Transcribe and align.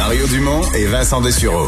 Mario 0.00 0.26
Dumont 0.28 0.62
et 0.74 0.86
Vincent 0.86 1.20
Dessureau. 1.20 1.66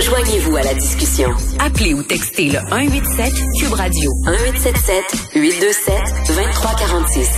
Joignez-vous 0.00 0.56
à 0.56 0.62
la 0.62 0.74
discussion. 0.74 1.30
Appelez 1.60 1.94
ou 1.94 2.02
textez 2.02 2.46
le 2.46 2.58
187 2.68 3.32
Cube 3.60 3.72
Radio 3.74 4.10
1877 4.26 5.04
827 5.36 5.94
2346. 6.34 7.30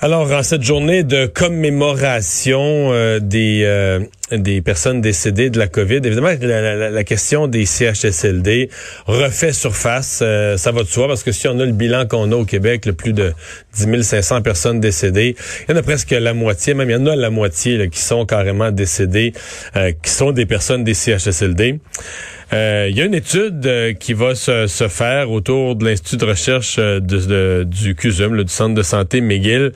Alors, 0.00 0.30
en 0.32 0.42
cette 0.42 0.64
journée 0.64 1.04
de 1.04 1.26
commémoration 1.26 2.92
euh, 2.92 3.20
des 3.20 3.62
euh, 3.64 4.00
des 4.32 4.60
personnes 4.60 5.00
décédées 5.00 5.50
de 5.50 5.58
la 5.58 5.68
COVID, 5.68 5.96
évidemment, 5.96 6.30
la, 6.40 6.90
la, 6.90 7.04
question 7.04 7.46
des 7.46 7.64
CHSLD 7.64 8.70
refait 9.06 9.52
surface. 9.52 10.20
Euh, 10.22 10.56
ça 10.56 10.72
va 10.72 10.82
de 10.82 10.88
soi, 10.88 11.06
parce 11.06 11.22
que 11.22 11.32
si 11.32 11.46
on 11.46 11.58
a 11.60 11.64
le 11.64 11.72
bilan 11.72 12.06
qu'on 12.06 12.32
a 12.32 12.36
au 12.36 12.44
Québec, 12.44 12.86
le 12.86 12.92
plus 12.92 13.12
de 13.12 13.32
10 13.74 14.02
500 14.02 14.42
personnes 14.42 14.80
décédées, 14.80 15.36
il 15.68 15.72
y 15.72 15.74
en 15.74 15.78
a 15.78 15.82
presque 15.82 16.10
la 16.10 16.34
moitié, 16.34 16.74
même 16.74 16.90
il 16.90 16.94
y 16.94 16.96
en 16.96 17.06
a 17.06 17.14
la 17.14 17.30
moitié 17.30 17.88
qui 17.88 18.00
sont 18.00 18.26
carrément 18.26 18.70
décédées, 18.72 19.32
qui 20.02 20.10
sont 20.10 20.32
des 20.32 20.46
personnes 20.46 20.82
des 20.82 20.94
CHSLD. 20.94 21.78
Euh, 22.52 22.86
il 22.88 22.96
y 22.96 23.00
a 23.00 23.04
une 23.04 23.14
étude 23.14 23.66
euh, 23.66 23.92
qui 23.92 24.12
va 24.12 24.36
se, 24.36 24.68
se, 24.68 24.86
faire 24.86 25.32
autour 25.32 25.74
de 25.74 25.84
l'Institut 25.84 26.16
de 26.16 26.24
recherche 26.26 26.76
euh, 26.78 27.00
de, 27.00 27.64
du 27.64 27.96
CUSUM, 27.96 28.40
du 28.44 28.52
Centre 28.52 28.74
de 28.74 28.82
santé 28.82 29.20
McGill, 29.20 29.72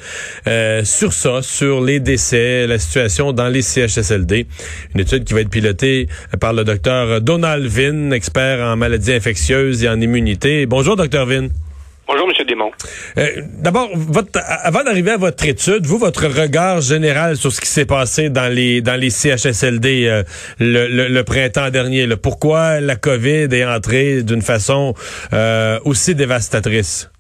sur 0.85 1.13
ça, 1.13 1.43
sur 1.43 1.83
les 1.83 1.99
décès, 1.99 2.67
la 2.67 2.79
situation 2.79 3.33
dans 3.33 3.49
les 3.49 3.63
CHSLD. 3.63 4.47
Une 4.95 5.01
étude 5.01 5.25
qui 5.25 5.35
va 5.35 5.41
être 5.41 5.51
pilotée 5.51 6.09
par 6.39 6.53
le 6.53 6.65
docteur 6.65 7.21
Donald 7.21 7.67
Vin, 7.67 8.13
expert 8.13 8.61
en 8.61 8.77
maladies 8.77 9.15
infectieuses 9.15 9.83
et 9.83 9.89
en 9.89 10.01
immunité. 10.01 10.67
Bonjour, 10.67 10.97
docteur 10.97 11.27
Vin. 11.27 11.49
Euh, 13.19 13.27
D'abord, 13.59 13.91
avant 14.63 14.85
d'arriver 14.85 15.13
à 15.13 15.17
votre 15.17 15.45
étude, 15.47 15.87
vous, 15.87 15.99
votre 15.99 16.27
regard 16.27 16.81
général 16.81 17.37
sur 17.37 17.53
ce 17.53 17.61
qui 17.61 17.69
s'est 17.69 17.85
passé 17.85 18.31
dans 18.31 18.53
les 18.53 18.81
dans 18.81 18.99
les 18.99 19.11
CHSLD 19.11 20.07
euh, 20.07 20.23
le, 20.59 21.09
le, 21.09 21.25
printemps 21.25 21.71
dernier. 21.71 22.07
Là. 22.07 22.17
Pourquoi 22.17 22.81
la 22.81 22.97
COVID 22.97 23.49
est 23.53 23.65
entrée 23.65 24.23
d'une 24.23 24.43
façon 24.43 24.95
euh, 25.33 25.79
aussi 25.85 26.15
dévastatrice? 26.15 27.11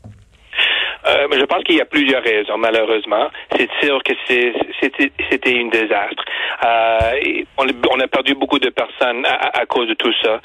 Je 1.32 1.44
pense 1.44 1.62
qu'il 1.64 1.76
y 1.76 1.80
a 1.80 1.84
plusieurs 1.84 2.22
raisons, 2.22 2.58
malheureusement. 2.58 3.30
C'est 3.56 3.68
sûr 3.82 4.02
que 4.02 4.12
c'était 4.26 5.52
une 5.52 5.70
désastre. 5.70 6.24
Euh, 6.64 7.42
on, 7.56 8.00
a 8.00 8.08
perdu 8.08 8.34
beaucoup 8.34 8.58
de 8.58 8.70
personnes 8.70 9.24
à, 9.26 9.64
cause 9.66 9.88
de 9.88 9.94
tout 9.94 10.12
ça. 10.22 10.40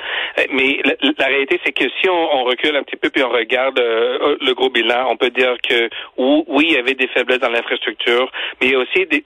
Mais 0.52 0.80
la, 0.84 1.26
réalité, 1.26 1.60
c'est 1.66 1.72
que 1.72 1.86
si 2.02 2.10
on, 2.10 2.44
recule 2.44 2.76
un 2.76 2.84
petit 2.84 2.96
peu 2.96 3.10
puis 3.10 3.24
on 3.24 3.30
regarde 3.30 3.80
euh, 3.80 4.38
le 4.40 4.54
gros 4.54 4.70
bilan, 4.70 5.08
on 5.10 5.18
peut 5.18 5.30
dire 5.30 5.56
que 5.68 5.90
oui, 6.18 6.66
il 6.70 6.74
y 6.74 6.78
avait 6.78 6.94
des 6.94 7.08
faiblesses 7.08 7.40
dans 7.40 7.50
l'infrastructure, 7.50 8.32
mais 8.60 8.68
il 8.68 8.74
y 8.74 8.76
a 8.76 8.80
aussi 8.80 9.06
des, 9.08 9.24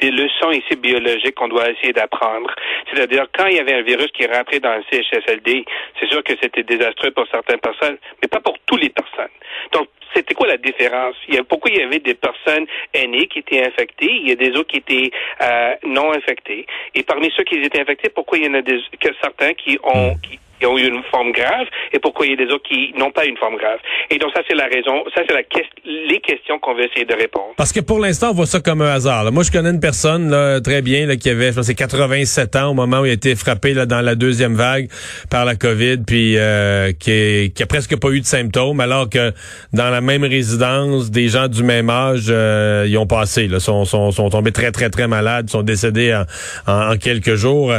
des, 0.00 0.10
leçons 0.10 0.50
ici 0.52 0.76
biologiques 0.76 1.34
qu'on 1.34 1.48
doit 1.48 1.70
essayer 1.70 1.92
d'apprendre. 1.92 2.54
C'est-à-dire, 2.92 3.26
quand 3.36 3.46
il 3.46 3.56
y 3.56 3.60
avait 3.60 3.74
un 3.74 3.82
virus 3.82 4.08
qui 4.12 4.26
rentré 4.26 4.60
dans 4.60 4.74
le 4.76 4.84
CHSLD, 4.90 5.64
c'est 5.98 6.08
sûr 6.08 6.22
que 6.22 6.34
c'était 6.40 6.62
désastreux 6.62 7.10
pour 7.10 7.26
certaines 7.30 7.60
personnes, 7.60 7.98
mais 8.20 8.28
pas 8.28 8.40
pour 8.40 8.56
toutes 8.66 8.82
les 8.82 8.90
personnes. 8.90 9.32
Donc, 9.72 9.88
c'était 10.14 10.34
quoi 10.34 10.46
la 10.46 10.56
différence? 10.56 10.91
Il 11.28 11.34
y 11.34 11.38
a, 11.38 11.44
pourquoi 11.44 11.70
il 11.70 11.78
y 11.78 11.82
avait 11.82 11.98
des 11.98 12.14
personnes 12.14 12.66
aînées 12.92 13.26
qui 13.26 13.40
étaient 13.40 13.64
infectées, 13.64 14.10
il 14.10 14.28
y 14.28 14.32
a 14.32 14.36
des 14.36 14.50
autres 14.50 14.68
qui 14.68 14.78
étaient 14.78 15.10
euh, 15.40 15.74
non 15.84 16.12
infectés. 16.12 16.66
Et 16.94 17.02
parmi 17.02 17.32
ceux 17.36 17.44
qui 17.44 17.56
étaient 17.56 17.80
infectés, 17.80 18.08
pourquoi 18.10 18.38
il 18.38 18.44
y 18.44 18.48
en 18.48 18.54
a 18.54 18.62
des, 18.62 18.78
que 19.00 19.08
certains 19.20 19.54
qui 19.54 19.78
ont, 19.82 20.14
qui, 20.16 20.38
qui 20.62 20.66
ont 20.66 20.78
eu 20.78 20.86
une 20.86 21.02
forme 21.10 21.32
grave 21.32 21.66
et 21.92 21.98
pourquoi 21.98 22.24
il 22.26 22.30
y 22.30 22.32
a 22.34 22.46
des 22.46 22.52
autres 22.52 22.62
qui 22.68 22.94
n'ont 22.96 23.10
pas 23.10 23.24
une 23.24 23.36
forme 23.36 23.56
grave. 23.56 23.78
Et 24.10 24.18
donc 24.18 24.30
ça 24.32 24.42
c'est 24.48 24.54
la 24.54 24.66
raison, 24.66 25.02
ça 25.14 25.22
c'est 25.26 25.34
la 25.34 25.42
les 25.84 26.20
questions 26.20 26.58
qu'on 26.60 26.74
veut 26.74 26.84
essayer 26.84 27.04
de 27.04 27.14
répondre. 27.14 27.54
Parce 27.56 27.72
que 27.72 27.80
pour 27.80 27.98
l'instant 27.98 28.30
on 28.30 28.34
voit 28.34 28.46
ça 28.46 28.60
comme 28.60 28.80
un 28.80 28.92
hasard. 28.92 29.30
Moi 29.32 29.42
je 29.42 29.50
connais 29.50 29.70
une 29.70 29.80
personne 29.80 30.30
là, 30.30 30.60
très 30.60 30.80
bien 30.80 31.06
là, 31.06 31.16
qui 31.16 31.28
avait 31.30 31.50
je 31.50 31.56
pense, 31.56 31.72
87 31.72 32.56
ans 32.56 32.70
au 32.70 32.74
moment 32.74 33.00
où 33.00 33.06
il 33.06 33.10
a 33.10 33.14
été 33.14 33.34
frappé 33.34 33.74
là, 33.74 33.86
dans 33.86 34.00
la 34.00 34.14
deuxième 34.14 34.54
vague 34.54 34.88
par 35.30 35.44
la 35.44 35.56
COVID 35.56 35.98
puis 36.06 36.38
euh, 36.38 36.92
qui, 36.92 37.10
est, 37.10 37.56
qui 37.56 37.62
a 37.64 37.66
presque 37.66 37.98
pas 37.98 38.10
eu 38.10 38.20
de 38.20 38.26
symptômes 38.26 38.78
alors 38.78 39.10
que 39.10 39.32
dans 39.72 39.90
la 39.90 40.00
même 40.00 40.22
résidence 40.22 41.10
des 41.10 41.28
gens 41.28 41.48
du 41.48 41.64
même 41.64 41.90
âge 41.90 42.26
euh, 42.28 42.86
ils 42.86 42.98
ont 42.98 43.08
passé 43.08 43.48
là, 43.48 43.58
sont, 43.58 43.84
sont, 43.84 44.12
sont 44.12 44.30
tombés 44.30 44.52
très 44.52 44.70
très 44.70 44.90
très 44.90 45.08
malades, 45.08 45.50
sont 45.50 45.62
décédés 45.62 46.14
en, 46.14 46.72
en, 46.72 46.92
en 46.92 46.96
quelques 46.96 47.34
jours. 47.34 47.72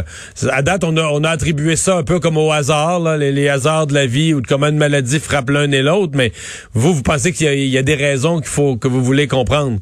À 0.52 0.62
date 0.62 0.84
on 0.84 0.98
a 0.98 1.04
on 1.04 1.24
a 1.24 1.30
attribué 1.30 1.78
ça 1.78 1.96
un 1.96 2.04
peu 2.04 2.20
comme 2.20 2.38
au 2.38 2.52
hasard 2.52 2.73
les, 3.18 3.50
hasards 3.50 3.88
de 3.88 3.94
la 3.94 4.06
vie 4.06 4.34
ou 4.34 4.42
de 4.42 4.48
comment 4.48 4.68
une 4.68 4.78
maladie 4.78 5.20
frappe 5.20 5.50
l'un 5.50 5.72
et 5.72 5.82
l'autre, 5.82 6.14
mais 6.16 6.32
vous, 6.74 6.94
vous 6.94 7.04
pensez 7.04 7.32
qu'il 7.34 7.52
y, 7.54 7.70
y, 7.70 7.78
a 7.78 7.84
des 7.84 7.96
raisons 7.96 8.38
qu'il 8.38 8.48
faut 8.48 8.78
que 8.78 8.88
vous 8.88 9.04
voulez 9.04 9.28
comprendre? 9.28 9.80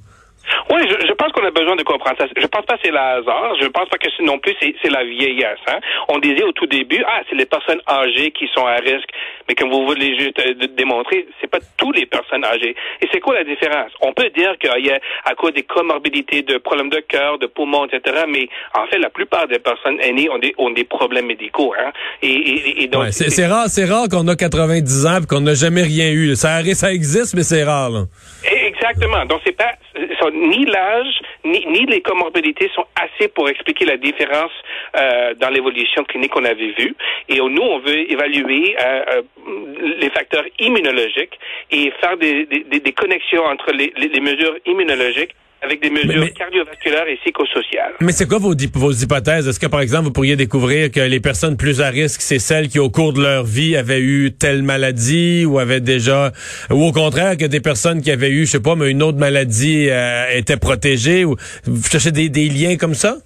Oui, 0.70 0.82
je, 0.88 1.08
je, 1.08 1.14
pense 1.14 1.32
qu'on 1.32 1.46
a 1.46 1.52
besoin 1.52 1.76
de 1.76 1.84
comprendre 1.84 2.18
ça. 2.18 2.26
Je 2.36 2.48
pense 2.48 2.66
pas 2.66 2.76
que 2.76 2.82
c'est 2.84 2.92
le 2.92 2.98
hasard. 2.98 3.56
Je 3.62 3.68
pense 3.68 3.90
pas 3.90 3.98
que 3.98 4.08
non 4.24 4.40
plus 4.40 4.56
c'est 4.60 4.90
la 4.90 5.04
vieillesse. 5.04 5.60
Hein. 5.68 5.80
On 6.10 6.20
disait 6.20 6.44
au 6.44 6.52
tout 6.52 6.66
début, 6.66 7.04
ah, 7.08 7.22
c'est 7.30 7.36
les 7.36 7.46
personnes 7.46 7.82
âgées 7.88 8.32
qui 8.32 8.48
sont 8.54 8.66
à 8.66 8.76
risque. 8.76 9.10
Mais 9.48 9.56
comme 9.56 9.70
vous 9.70 9.86
voulez 9.86 10.18
juste 10.18 10.40
euh, 10.40 10.54
démontrer, 10.78 11.28
c'est 11.40 11.50
pas 11.50 11.60
toutes 11.78 11.98
les 11.98 12.06
personnes 12.06 12.46
âgées. 12.46 12.76
Et 13.02 13.08
c'est 13.12 13.20
quoi 13.20 13.36
la 13.36 13.44
différence? 13.44 13.92
On 14.02 14.14
peut 14.14 14.30
dire 14.30 14.56
qu'il 14.60 14.86
y 14.86 14.92
a, 14.92 15.00
à 15.26 15.36
cause 15.36 15.54
des 15.54 15.64
comorbidités, 15.64 16.42
de 16.42 16.58
problèmes 16.58 16.90
de 16.90 17.00
cœur, 17.00 17.38
de 17.40 17.48
poumons, 17.48 17.86
etc. 17.86 18.26
Mais 18.28 18.48
en 18.76 18.88
fait, 18.88 18.98
la 18.98 19.10
plupart 19.10 19.48
des 19.48 19.60
personnes 19.60 20.00
aînées 20.02 20.30
ont 20.30 20.40
des, 20.40 20.54
ont 20.58 20.70
des 20.70 20.84
problèmes 20.84 21.28
médicaux. 21.28 21.74
Hein. 21.78 21.92
Et, 22.22 22.84
et, 22.84 22.88
donc, 22.88 23.06
c'est 23.12 23.48
rare, 23.48 23.68
c'est 23.68 23.86
rare 23.86 24.08
qu'on 24.10 24.28
a 24.28 24.36
90 24.36 25.06
ans 25.06 25.20
et 25.22 25.28
qu'on 25.28 25.42
n'a 25.42 25.54
jamais 25.54 25.84
rien 25.84 26.12
eu. 26.12 26.36
Ça, 26.36 26.64
ça 26.74 26.94
existe, 26.94 27.36
mais 27.36 27.44
c'est 27.44 27.64
rare. 27.64 27.90
Là. 27.90 28.04
Exactement. 28.82 29.26
Donc 29.26 29.42
c'est 29.46 29.56
pas 29.56 29.74
ni 30.34 30.66
l'âge 30.66 31.22
ni, 31.46 31.86
les 31.86 32.02
comorbidités 32.02 32.70
sont 32.74 32.86
assez 32.96 33.28
pour 33.28 33.50
expliquer 33.50 33.86
la 33.86 33.98
différence 33.98 34.52
euh, 34.96 35.34
dans 35.36 35.50
l'évolution 35.50 36.04
clinique 36.04 36.32
qu'on 36.32 36.46
avait 36.46 36.74
vue. 36.78 36.96
Et 37.30 37.38
nous, 37.38 37.62
on 37.62 37.80
veut 37.80 38.12
évaluer 38.12 38.76
euh, 38.80 39.04
euh, 39.10 39.22
les 40.00 40.10
facteurs 40.10 40.46
immunologiques 40.60 41.38
et 41.70 41.92
faire 42.00 42.18
des, 42.18 42.46
des, 42.46 42.80
des 42.80 42.94
connexions 42.94 43.46
entre 43.46 43.72
les, 43.72 43.94
les, 43.98 44.20
mesures 44.20 44.56
immunologiques 44.66 45.36
avec 45.62 45.82
des 45.82 45.90
mesures 45.90 46.34
cardiovasculaires 46.34 47.08
et 47.08 47.18
psychosociales. 47.18 47.94
Mais 48.00 48.12
c'est 48.12 48.28
quoi 48.28 48.40
vos, 48.40 48.56
vos 48.74 48.92
hypothèses? 48.92 49.48
Est-ce 49.48 49.60
que, 49.60 49.68
par 49.68 49.82
exemple, 49.82 50.06
vous 50.06 50.12
pourriez 50.12 50.36
découvrir 50.36 50.90
que 50.92 51.00
les 51.00 51.20
personnes 51.20 51.56
plus 51.56 51.82
à 51.82 51.90
risque, 51.90 52.22
c'est 52.22 52.40
celles 52.40 52.68
qui, 52.68 52.80
au 52.80 52.90
cours 52.90 53.14
de 53.14 53.22
leur 53.22 53.44
vie, 53.44 53.76
avaient 53.76 54.02
eu 54.02 54.32
telle 54.32 54.64
maladie 54.64 55.46
ou 55.46 55.60
avaient 55.60 55.80
déjà... 55.80 56.32
Ou 56.72 56.84
au 56.84 56.92
contraire, 56.92 57.38
que 57.38 57.46
des 57.46 57.62
personnes 57.62 58.02
qui 58.02 58.12
avaient 58.12 58.32
eu, 58.32 58.46
je 58.46 58.52
sais 58.52 58.60
pas, 58.60 58.76
mais 58.76 58.90
une 58.90 59.04
autre 59.04 59.20
maladie 59.20 59.88
euh, 59.90 60.26
étaient 60.34 60.58
protégées? 60.58 61.26
Ou 61.26 61.36
vous 61.66 61.90
cherchez 61.90 62.12
des, 62.12 62.30
des 62.30 62.50
liens 62.50 62.76
comme 62.78 62.96
ça? 62.96 63.18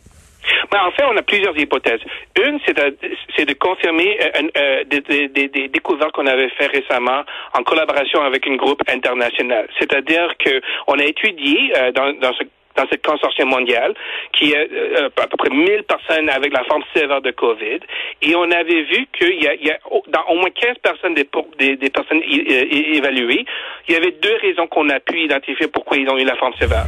Ben, 0.75 0.81
en 0.87 0.91
fait, 0.91 1.05
on 1.09 1.15
a 1.15 1.21
plusieurs 1.21 1.57
hypothèses. 1.57 2.01
Une, 2.43 2.59
c'est 2.65 2.75
de, 2.75 3.45
de, 3.45 3.53
confirmer 3.53 4.19
euh, 4.21 4.41
euh 4.57 4.83
des, 4.83 4.99
des, 5.29 5.47
des, 5.47 5.67
découvertes 5.69 6.11
qu'on 6.11 6.27
avait 6.27 6.49
fait 6.49 6.65
récemment 6.67 7.21
en 7.53 7.63
collaboration 7.63 8.21
avec 8.21 8.45
un 8.45 8.57
groupe 8.57 8.81
international. 8.89 9.69
C'est-à-dire 9.79 10.33
que 10.37 10.59
on 10.87 10.99
a 10.99 11.05
étudié 11.05 11.71
euh, 11.77 11.93
dans, 11.93 12.11
dans 12.19 12.33
ce 12.33 12.43
dans 12.75 12.85
cette 12.89 13.05
consortium 13.05 13.47
mondial, 13.47 13.93
qui 14.33 14.51
est 14.51 14.69
euh, 14.69 15.07
à 15.15 15.27
peu 15.27 15.37
près 15.37 15.49
1000 15.49 15.83
personnes 15.83 16.29
avec 16.29 16.51
la 16.51 16.65
forme 16.65 16.83
sévère 16.93 17.21
de 17.21 17.31
COVID. 17.31 17.79
Et 18.21 18.35
on 18.35 18.51
avait 18.51 18.81
vu 18.81 19.07
qu'il 19.17 19.41
y 19.41 19.47
a, 19.47 19.55
y 19.55 19.71
a 19.71 19.79
dans 20.09 20.25
au 20.27 20.35
moins 20.35 20.49
15 20.49 20.79
personnes 20.83 21.13
des, 21.13 21.25
des, 21.57 21.77
des 21.77 21.89
personnes 21.89 22.21
évaluées, 22.21 23.45
il 23.87 23.93
y 23.93 23.97
avait 23.97 24.11
deux 24.11 24.35
raisons 24.41 24.67
qu'on 24.67 24.89
a 24.89 24.99
pu 24.99 25.21
identifier 25.21 25.69
pourquoi 25.69 25.95
ils 25.95 26.09
ont 26.09 26.17
eu 26.17 26.25
la 26.25 26.35
forme 26.35 26.53
sévère 26.59 26.87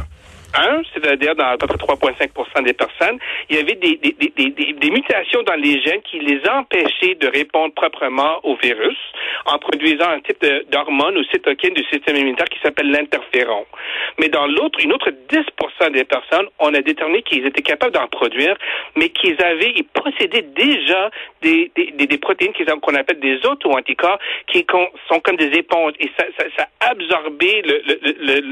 un, 0.54 0.82
c'est-à-dire 0.94 1.34
dans 1.34 1.46
à 1.46 1.56
peu 1.56 1.66
près 1.66 1.76
3,5 1.76 2.64
des 2.64 2.72
personnes, 2.72 3.18
il 3.48 3.56
y 3.56 3.58
avait 3.58 3.74
des, 3.74 3.96
des, 3.96 4.12
des, 4.12 4.72
des, 4.72 4.90
mutations 4.90 5.42
dans 5.42 5.54
les 5.54 5.80
gènes 5.82 6.02
qui 6.02 6.18
les 6.20 6.40
empêchaient 6.48 7.14
de 7.14 7.28
répondre 7.28 7.74
proprement 7.74 8.40
au 8.44 8.56
virus 8.56 8.98
en 9.46 9.58
produisant 9.58 10.08
un 10.08 10.20
type 10.20 10.44
d'hormone 10.70 11.18
ou 11.18 11.24
cytokine 11.24 11.74
du 11.74 11.84
système 11.84 12.16
immunitaire 12.16 12.48
qui 12.48 12.58
s'appelle 12.60 12.90
l'interféron. 12.90 13.66
Mais 14.18 14.28
dans 14.28 14.46
l'autre, 14.46 14.78
une 14.82 14.92
autre 14.92 15.10
10 15.10 15.38
des 15.92 16.04
personnes, 16.04 16.46
on 16.58 16.74
a 16.74 16.80
déterminé 16.80 17.22
qu'ils 17.22 17.46
étaient 17.46 17.62
capables 17.62 17.92
d'en 17.92 18.08
produire, 18.08 18.56
mais 18.96 19.10
qu'ils 19.10 19.40
avaient, 19.42 19.72
ils 19.76 19.84
possédaient 19.84 20.42
déjà 20.42 21.10
des, 21.42 21.70
des, 21.74 22.18
protéines 22.18 22.52
qu'on 22.82 22.94
appelle 22.94 23.20
des 23.20 23.38
auto-anticorps 23.46 24.18
qui 24.46 24.66
sont 25.08 25.20
comme 25.20 25.36
des 25.36 25.56
éponges 25.56 25.92
et 26.00 26.10
ça, 26.18 26.24
ça, 26.56 26.66
absorbait 26.80 27.62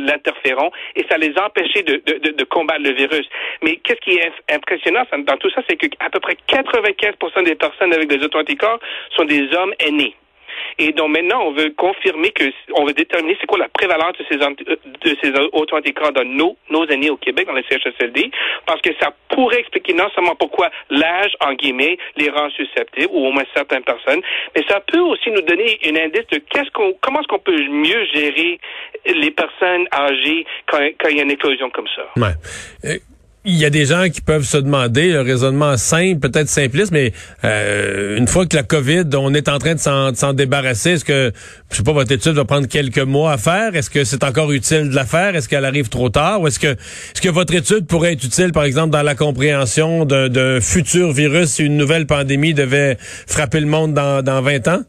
l'interféron 0.06 0.70
et 0.94 1.04
ça 1.08 1.18
les 1.18 1.32
empêchait 1.38 1.82
de, 2.04 2.44
combattre 2.44 2.82
le 2.82 2.92
virus. 2.92 3.26
Mais 3.62 3.76
qu'est-ce 3.76 4.00
qui 4.00 4.12
est 4.12 4.32
impressionnant 4.52 5.02
dans 5.18 5.36
tout 5.36 5.50
ça, 5.50 5.62
c'est 5.68 5.76
qu'à 5.76 6.10
peu 6.10 6.20
près 6.20 6.36
95% 6.48 7.44
des 7.44 7.54
personnes 7.54 7.92
avec 7.92 8.08
des 8.08 8.22
auto-anticorps 8.24 8.80
sont 9.16 9.24
des 9.24 9.48
hommes 9.54 9.74
aînés. 9.80 10.14
Et 10.78 10.92
donc 10.92 11.10
maintenant, 11.10 11.42
on 11.46 11.52
veut 11.52 11.70
confirmer 11.70 12.30
que, 12.30 12.44
on 12.74 12.84
veut 12.84 12.92
déterminer 12.92 13.36
c'est 13.40 13.46
quoi 13.46 13.58
la 13.58 13.68
prévalence 13.68 14.14
de 14.18 14.24
ces, 14.28 14.36
de 14.36 15.16
ces 15.22 15.32
auto-anticorps 15.52 16.12
dans 16.12 16.24
nos, 16.24 16.56
nos 16.70 16.86
aînés 16.86 17.10
au 17.10 17.16
Québec, 17.16 17.46
dans 17.46 17.54
les 17.54 17.64
CHSLD, 17.68 18.30
parce 18.66 18.80
que 18.80 18.90
ça 19.00 19.14
pourrait 19.28 19.60
expliquer 19.60 19.94
non 19.94 20.08
seulement 20.14 20.34
pourquoi 20.34 20.70
l'âge, 20.90 21.32
en 21.40 21.54
guillemets, 21.54 21.98
les 22.16 22.30
rend 22.30 22.50
susceptibles, 22.50 23.08
ou 23.10 23.26
au 23.26 23.32
moins 23.32 23.44
certaines 23.54 23.84
personnes, 23.84 24.20
mais 24.54 24.62
ça 24.68 24.80
peut 24.80 25.00
aussi 25.00 25.30
nous 25.30 25.42
donner 25.42 25.78
un 25.84 25.96
indice 25.96 26.26
de 26.30 26.38
qu'est-ce 26.50 26.70
qu'on, 26.70 26.94
comment 27.00 27.20
est-ce 27.20 27.28
qu'on 27.28 27.38
peut 27.38 27.56
mieux 27.68 28.04
gérer 28.12 28.58
les 29.06 29.30
personnes 29.30 29.86
âgées 29.92 30.46
quand, 30.66 30.78
quand 30.98 31.08
il 31.08 31.16
y 31.16 31.20
a 31.20 31.22
une 31.22 31.30
éclosion 31.30 31.70
comme 31.70 31.88
ça. 31.94 32.06
Euh, 32.84 32.98
il 33.46 33.54
y 33.54 33.64
a 33.64 33.70
des 33.70 33.86
gens 33.86 34.08
qui 34.08 34.20
peuvent 34.20 34.44
se 34.44 34.56
demander, 34.56 35.12
le 35.12 35.20
raisonnement 35.20 35.76
simple, 35.76 36.18
peut-être 36.18 36.48
simpliste, 36.48 36.90
mais 36.90 37.12
euh, 37.44 38.16
une 38.16 38.26
fois 38.26 38.44
que 38.44 38.56
la 38.56 38.64
COVID, 38.64 39.04
on 39.14 39.32
est 39.34 39.48
en 39.48 39.58
train 39.58 39.74
de 39.74 39.78
s'en 39.78 40.32
débarrasser, 40.32 40.90
est-ce 40.90 41.04
que, 41.04 41.32
je 41.70 41.76
sais 41.76 41.82
pas, 41.84 41.92
votre 41.92 42.10
étude 42.10 42.32
va 42.32 42.44
prendre 42.44 42.66
quelques 42.66 42.98
mois 42.98 43.32
à 43.32 43.38
faire? 43.38 43.76
Est-ce 43.76 43.88
que 43.88 44.02
c'est 44.02 44.24
encore 44.24 44.50
utile 44.50 44.90
de 44.90 44.94
la 44.96 45.04
faire? 45.04 45.36
Est-ce 45.36 45.48
qu'elle 45.48 45.64
arrive 45.64 45.88
trop 45.88 46.08
tard? 46.08 46.40
Ou 46.40 46.48
est-ce 46.48 46.58
que, 46.58 46.66
est-ce 46.66 47.20
que 47.20 47.28
votre 47.28 47.54
étude 47.54 47.86
pourrait 47.86 48.14
être 48.14 48.24
utile, 48.24 48.50
par 48.50 48.64
exemple, 48.64 48.90
dans 48.90 49.02
la 49.02 49.14
compréhension 49.14 50.04
d'un 50.04 50.60
futur 50.60 51.12
virus 51.12 51.50
si 51.50 51.64
une 51.64 51.76
nouvelle 51.76 52.06
pandémie 52.06 52.52
devait 52.52 52.98
frapper 53.00 53.60
le 53.60 53.66
monde 53.66 53.94
dans, 53.94 54.22
dans 54.22 54.42
20 54.42 54.68
ans? 54.68 54.82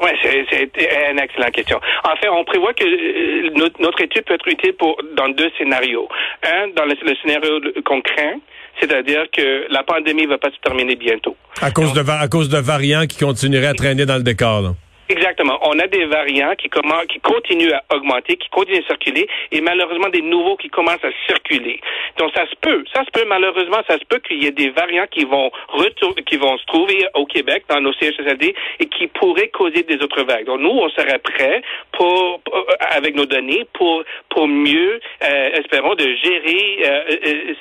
Oui, 0.00 0.10
c'est 0.22 1.10
une 1.10 1.18
excellente 1.18 1.52
question. 1.52 1.78
En 2.04 2.16
fait, 2.16 2.28
on 2.28 2.44
prévoit 2.44 2.72
que 2.72 2.84
euh, 2.84 3.70
notre, 3.78 4.00
étude 4.00 4.24
peut 4.24 4.34
être 4.34 4.48
utile 4.48 4.72
pour 4.74 4.96
dans 5.16 5.28
deux 5.28 5.50
scénarios. 5.58 6.08
Un, 6.42 6.68
dans 6.68 6.84
le, 6.84 6.94
scénario 7.22 7.60
qu'on 7.84 8.00
craint, 8.00 8.40
c'est-à-dire 8.80 9.24
que 9.30 9.66
la 9.70 9.82
pandémie 9.82 10.22
ne 10.22 10.28
va 10.28 10.38
pas 10.38 10.50
se 10.50 10.60
terminer 10.62 10.96
bientôt. 10.96 11.36
À 11.60 11.70
cause, 11.70 11.92
de, 11.92 12.00
à 12.08 12.28
cause 12.28 12.48
de 12.48 12.58
variants 12.58 13.06
qui 13.06 13.18
continueraient 13.18 13.66
à 13.66 13.74
traîner 13.74 14.06
dans 14.06 14.16
le 14.16 14.22
décor. 14.22 14.62
Là. 14.62 14.70
Exactement. 15.10 15.58
On 15.62 15.76
a 15.80 15.88
des 15.88 16.04
variants 16.04 16.54
qui, 16.56 16.70
qui 17.08 17.20
continuent 17.20 17.72
à 17.72 17.96
augmenter, 17.96 18.36
qui 18.36 18.48
continuent 18.50 18.78
à 18.78 18.86
circuler, 18.86 19.26
et 19.50 19.60
malheureusement 19.60 20.08
des 20.08 20.22
nouveaux 20.22 20.56
qui 20.56 20.68
commencent 20.68 21.04
à 21.04 21.10
circuler. 21.26 21.80
Donc 22.16 22.30
ça 22.32 22.46
se 22.46 22.54
peut, 22.60 22.84
ça 22.94 23.04
se 23.04 23.10
peut 23.10 23.26
malheureusement, 23.26 23.78
ça 23.88 23.98
se 23.98 24.04
peut 24.04 24.20
qu'il 24.20 24.40
y 24.40 24.46
ait 24.46 24.52
des 24.52 24.70
variants 24.70 25.08
qui 25.10 25.24
vont 25.24 25.50
retourner, 25.68 26.22
qui 26.22 26.36
vont 26.36 26.56
se 26.58 26.64
trouver 26.66 27.04
au 27.14 27.26
Québec 27.26 27.64
dans 27.68 27.80
nos 27.80 27.92
CHSLD 27.94 28.54
et 28.78 28.86
qui 28.86 29.08
pourraient 29.08 29.48
causer 29.48 29.82
des 29.82 29.96
autres 29.96 30.22
vagues. 30.22 30.46
Donc 30.46 30.60
nous, 30.60 30.70
on 30.70 30.88
serait 30.90 31.18
prêts 31.18 31.62
pour, 31.90 32.40
avec 32.92 33.16
nos 33.16 33.26
données 33.26 33.66
pour 33.72 34.04
pour 34.28 34.46
mieux, 34.46 35.00
euh, 35.24 35.50
espérons, 35.54 35.96
de 35.96 36.06
gérer 36.22 36.78
euh, 36.86 37.54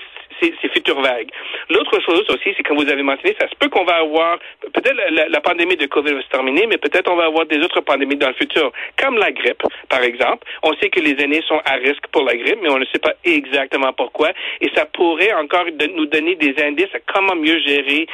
euh 0.43 0.49
ces, 0.61 0.69
futures 0.69 1.01
vagues. 1.01 1.29
L'autre 1.69 1.99
chose 2.01 2.23
aussi, 2.29 2.53
c'est 2.55 2.63
comme 2.63 2.77
vous 2.77 2.89
avez 2.89 3.03
mentionné, 3.03 3.35
ça 3.39 3.47
se 3.47 3.55
peut 3.55 3.69
qu'on 3.69 3.83
va 3.83 3.97
avoir, 3.97 4.39
peut-être 4.73 4.95
la, 5.09 5.41
pandémie 5.41 5.75
de 5.75 5.85
COVID 5.85 6.13
va 6.13 6.21
se 6.21 6.29
terminer, 6.29 6.67
mais 6.67 6.77
peut-être 6.77 7.11
on 7.11 7.15
va 7.15 7.25
avoir 7.25 7.45
des 7.45 7.59
autres 7.59 7.81
pandémies 7.81 8.17
dans 8.17 8.27
le 8.27 8.33
futur, 8.33 8.71
comme 8.97 9.17
la 9.17 9.31
grippe, 9.31 9.63
par 9.89 10.03
exemple. 10.03 10.47
On 10.63 10.73
sait 10.75 10.89
que 10.89 10.99
les 10.99 11.21
aînés 11.23 11.43
sont 11.47 11.59
à 11.65 11.73
risque 11.75 12.07
pour 12.11 12.23
la 12.23 12.35
grippe, 12.35 12.59
mais 12.61 12.69
on 12.69 12.77
ne 12.77 12.85
sait 12.85 12.99
pas 12.99 13.13
exactement 13.23 13.93
pourquoi. 13.93 14.31
Et 14.61 14.69
ça 14.75 14.85
pourrait 14.85 15.33
encore 15.33 15.65
nous 15.95 16.05
donner 16.05 16.35
des 16.35 16.55
indices 16.63 16.93
à 16.93 16.99
comment 17.11 17.35
mieux 17.35 17.59
gérer, 17.59 18.07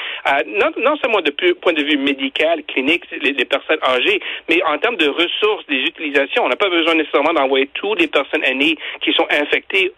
non, 0.47 0.71
non, 0.77 0.95
seulement 0.97 1.21
de 1.21 1.31
point 1.53 1.73
de 1.73 1.83
vue 1.83 1.97
médical, 1.97 2.63
clinique, 2.67 3.03
les, 3.21 3.45
personnes 3.45 3.79
âgées, 3.83 4.19
mais 4.49 4.61
en 4.63 4.77
termes 4.77 4.97
de 4.97 5.07
ressources, 5.07 5.65
des 5.67 5.81
utilisations. 5.81 6.43
On 6.45 6.49
n'a 6.49 6.55
pas 6.55 6.69
besoin 6.69 6.95
nécessairement 6.95 7.33
d'envoyer 7.33 7.69
toutes 7.73 7.99
les 7.99 8.07
personnes 8.07 8.43
aînées 8.43 8.75
qui 9.01 9.13
sont 9.13 9.27
infectées 9.29 9.91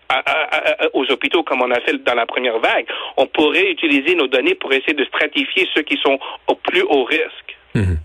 aux 0.93 1.09
hôpitaux 1.11 1.43
comme 1.43 1.61
on 1.61 1.71
a 1.71 1.79
fait 1.81 2.03
dans 2.03 2.15
la 2.17 2.25
première 2.25 2.59
vague, 2.59 2.85
on 3.17 3.27
pourrait 3.27 3.71
utiliser 3.71 4.15
nos 4.15 4.27
données 4.27 4.55
pour 4.55 4.73
essayer 4.73 4.93
de 4.93 5.05
stratifier 5.05 5.67
ceux 5.73 5.83
qui 5.83 5.97
sont 6.03 6.19
au 6.47 6.55
plus 6.55 6.83
haut 6.83 7.03
risque. 7.03 7.57
Mhm. 7.75 7.97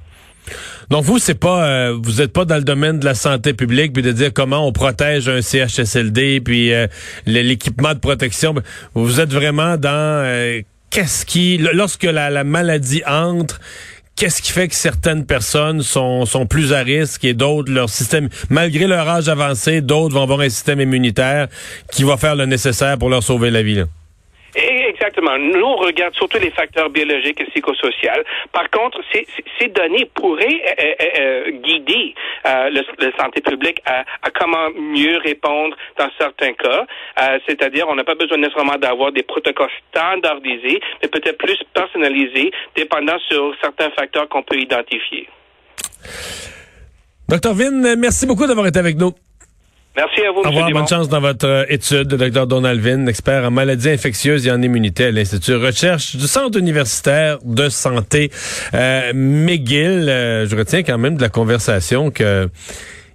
Donc 0.90 1.04
vous, 1.04 1.18
c'est 1.18 1.38
pas, 1.38 1.64
euh, 1.64 1.98
vous 2.02 2.20
n'êtes 2.20 2.32
pas 2.32 2.44
dans 2.44 2.56
le 2.56 2.64
domaine 2.64 2.98
de 2.98 3.04
la 3.04 3.14
santé 3.14 3.54
publique, 3.54 3.92
puis 3.92 4.02
de 4.02 4.12
dire 4.12 4.32
comment 4.32 4.66
on 4.66 4.72
protège 4.72 5.28
un 5.28 5.40
CHSLD, 5.40 6.40
puis 6.40 6.72
euh, 6.72 6.86
l'équipement 7.26 7.94
de 7.94 7.98
protection. 7.98 8.54
Vous 8.94 9.20
êtes 9.20 9.32
vraiment 9.32 9.76
dans 9.76 9.88
euh, 10.24 10.60
qu'est-ce 10.90 11.24
qui, 11.24 11.58
lorsque 11.58 12.04
la, 12.04 12.44
maladie 12.44 13.02
entre, 13.06 13.60
qu'est-ce 14.16 14.42
qui 14.42 14.52
fait 14.52 14.68
que 14.68 14.74
certaines 14.74 15.24
personnes 15.24 15.82
sont, 15.82 16.26
sont 16.26 16.46
plus 16.46 16.72
à 16.72 16.82
risque 16.82 17.24
et 17.24 17.32
d'autres, 17.32 17.72
leur 17.72 17.88
système, 17.88 18.28
malgré 18.50 18.86
leur 18.86 19.08
âge 19.08 19.28
avancé, 19.28 19.80
d'autres 19.80 20.14
vont 20.14 20.24
avoir 20.24 20.40
un 20.40 20.50
système 20.50 20.80
immunitaire 20.80 21.48
qui 21.90 22.02
va 22.02 22.16
faire 22.16 22.36
le 22.36 22.44
nécessaire 22.44 22.98
pour 22.98 23.08
leur 23.08 23.22
sauver 23.22 23.50
la 23.50 23.62
vie. 23.62 23.84
Exactement. 25.02 25.36
Nous, 25.36 25.64
on 25.64 25.76
regarde 25.76 26.14
surtout 26.14 26.38
les 26.38 26.52
facteurs 26.52 26.88
biologiques 26.88 27.40
et 27.40 27.44
psychosociaux. 27.46 28.22
Par 28.52 28.70
contre, 28.70 29.00
ces, 29.12 29.26
données 29.68 30.08
pourraient 30.14 30.62
euh, 30.78 30.94
euh, 31.00 31.20
euh 31.20 31.50
guider 31.50 32.14
euh, 32.46 32.70
le, 32.70 33.12
santé 33.18 33.40
publique 33.40 33.80
à, 33.84 34.04
à, 34.22 34.30
comment 34.30 34.70
mieux 34.76 35.18
répondre 35.18 35.76
dans 35.98 36.08
certains 36.18 36.52
cas. 36.52 36.86
C'est-à-dire, 37.48 37.86
on 37.88 37.96
n'a 37.96 38.04
pas 38.04 38.14
besoin 38.14 38.38
nécessairement 38.38 38.76
d'avoir 38.76 39.10
des 39.10 39.24
protocoles 39.24 39.70
standardisés, 39.90 40.80
mais 41.02 41.08
peut-être 41.08 41.38
plus 41.38 41.58
personnalisés, 41.74 42.52
dépendant 42.76 43.18
sur 43.28 43.54
certains 43.60 43.90
facteurs 43.90 44.28
qu'on 44.28 44.42
peut 44.42 44.58
identifier. 44.58 45.28
Docteur 47.28 47.54
Vin, 47.54 47.96
merci 47.96 48.26
beaucoup 48.26 48.46
d'avoir 48.46 48.66
été 48.68 48.78
avec 48.78 48.96
nous. 48.96 49.12
Merci 49.94 50.22
à 50.22 50.32
vous. 50.32 50.40
Au 50.40 50.48
revoir, 50.48 50.70
bonne 50.70 50.88
chance 50.88 51.08
dans 51.10 51.20
votre 51.20 51.46
euh, 51.46 51.64
étude, 51.68 52.08
Dr 52.08 52.46
Donald 52.46 52.80
Vin, 52.80 53.06
expert 53.06 53.44
en 53.44 53.50
maladies 53.50 53.90
infectieuses 53.90 54.46
et 54.46 54.50
en 54.50 54.62
immunité 54.62 55.06
à 55.06 55.10
l'Institut 55.10 55.56
Recherche 55.56 56.16
du 56.16 56.26
Centre 56.26 56.58
universitaire 56.58 57.38
de 57.44 57.68
santé 57.68 58.30
euh, 58.72 59.12
McGill. 59.14 60.08
Euh, 60.08 60.46
je 60.46 60.56
retiens 60.56 60.82
quand 60.82 60.96
même 60.96 61.16
de 61.16 61.22
la 61.22 61.28
conversation 61.28 62.10
que 62.10 62.48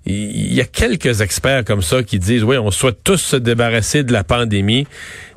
il 0.10 0.54
y 0.54 0.62
a 0.62 0.66
quelques 0.66 1.22
experts 1.22 1.66
comme 1.66 1.82
ça 1.82 2.02
qui 2.02 2.20
disent, 2.20 2.44
oui, 2.44 2.58
on 2.58 2.72
souhaite 2.72 3.04
tous 3.04 3.18
se 3.18 3.36
débarrasser 3.36 4.04
de 4.04 4.14
la 4.14 4.24
pandémie, 4.24 4.88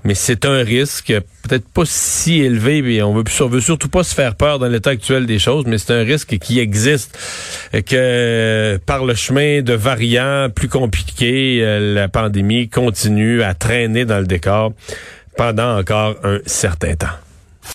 mais 0.05 0.15
c'est 0.15 0.45
un 0.45 0.63
risque 0.63 1.13
peut-être 1.43 1.69
pas 1.69 1.83
si 1.85 2.41
élevé, 2.41 2.81
mais 2.83 3.03
on 3.03 3.13
veut, 3.13 3.25
on 3.41 3.47
veut 3.47 3.61
surtout 3.61 3.89
pas 3.89 4.05
se 4.05 4.15
faire 4.15 4.37
peur 4.37 4.59
dans 4.59 4.69
l'état 4.69 4.91
actuel 4.91 5.27
des 5.27 5.39
choses, 5.39 5.65
mais 5.67 5.79
c'est 5.79 5.93
un 5.93 6.05
risque 6.05 6.39
qui 6.39 6.61
existe, 6.61 7.19
que 7.73 8.79
par 8.87 9.05
le 9.05 9.15
chemin 9.15 9.63
de 9.63 9.73
variants 9.73 10.49
plus 10.55 10.69
compliqués, 10.69 11.61
euh, 11.63 11.95
la 11.95 12.09
pandémie 12.09 12.69
continue 12.69 13.43
à 13.43 13.55
traîner 13.55 14.05
dans 14.05 14.19
le 14.19 14.27
décor 14.27 14.73
pendant 15.37 15.79
encore 15.79 16.17
un 16.23 16.39
certain 16.47 16.95
temps. 16.95 17.30